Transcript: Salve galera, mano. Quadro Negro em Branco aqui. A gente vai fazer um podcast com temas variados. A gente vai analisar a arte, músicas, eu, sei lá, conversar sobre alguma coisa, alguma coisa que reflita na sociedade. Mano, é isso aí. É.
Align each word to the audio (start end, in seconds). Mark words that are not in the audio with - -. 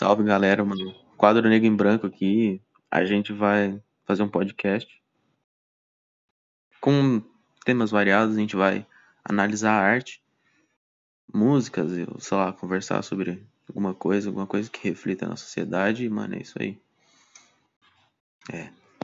Salve 0.00 0.24
galera, 0.24 0.64
mano. 0.64 0.94
Quadro 1.14 1.46
Negro 1.46 1.68
em 1.68 1.76
Branco 1.76 2.06
aqui. 2.06 2.58
A 2.90 3.04
gente 3.04 3.34
vai 3.34 3.78
fazer 4.06 4.22
um 4.22 4.30
podcast 4.30 4.88
com 6.80 7.22
temas 7.66 7.90
variados. 7.90 8.34
A 8.34 8.40
gente 8.40 8.56
vai 8.56 8.86
analisar 9.22 9.72
a 9.72 9.82
arte, 9.82 10.22
músicas, 11.30 11.92
eu, 11.92 12.18
sei 12.18 12.34
lá, 12.34 12.50
conversar 12.50 13.02
sobre 13.02 13.46
alguma 13.68 13.92
coisa, 13.92 14.30
alguma 14.30 14.46
coisa 14.46 14.70
que 14.70 14.88
reflita 14.88 15.28
na 15.28 15.36
sociedade. 15.36 16.08
Mano, 16.08 16.34
é 16.34 16.38
isso 16.40 16.56
aí. 16.58 16.80
É. 18.50 18.70